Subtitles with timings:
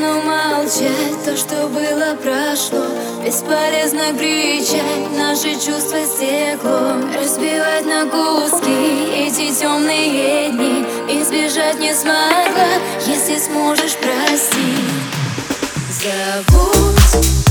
[0.00, 1.24] стану молчать.
[1.24, 2.84] То, что было, прошло.
[3.24, 5.10] Бесполезно кричать.
[5.16, 10.84] Наши чувства стекло Разбивать на куски Эти темные дни.
[11.08, 12.66] Избежать не смогла.
[13.06, 14.56] Если сможешь простить
[15.90, 17.49] Забудь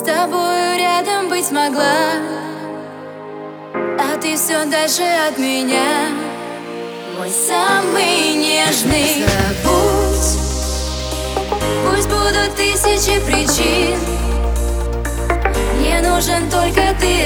[0.00, 2.08] С тобою рядом быть могла
[3.74, 6.08] А ты все дальше от меня.
[7.18, 10.38] Мой самый нежный Забудь
[11.84, 13.98] Пусть будут тысячи причин.
[15.76, 17.22] Мне нужен только ты